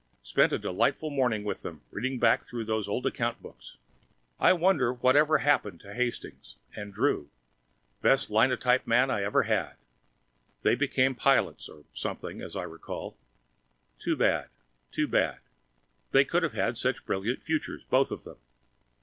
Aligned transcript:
Spent 0.23 0.51
a 0.51 0.57
delightful 0.57 1.11
morning 1.11 1.43
with 1.43 1.61
them, 1.61 1.81
reading 1.91 2.17
back 2.17 2.43
through 2.43 2.65
those 2.65 2.87
old 2.87 3.05
account 3.05 3.39
books. 3.39 3.77
I 4.39 4.51
wonder 4.51 4.91
whatever 4.91 5.37
happened 5.37 5.79
to 5.81 5.93
Hastings? 5.93 6.55
And 6.75 6.91
Drew? 6.91 7.29
Best 8.01 8.31
linotype 8.31 8.87
men 8.87 9.11
I 9.11 9.21
ever 9.21 9.43
had. 9.43 9.75
They 10.63 10.73
became 10.73 11.13
pilots, 11.13 11.69
or 11.69 11.83
something, 11.93 12.41
as 12.41 12.55
I 12.55 12.63
recall. 12.63 13.15
Too 13.99 14.15
bad, 14.15 14.49
too 14.91 15.07
bad. 15.07 15.37
They 16.09 16.25
could 16.25 16.41
have 16.41 16.53
had 16.53 16.77
such 16.77 17.05
brilliant 17.05 17.43
futures, 17.43 17.83
both 17.83 18.09
of 18.09 18.23
them. 18.23 18.37